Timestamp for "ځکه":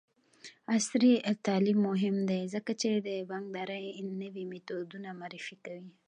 2.53-2.71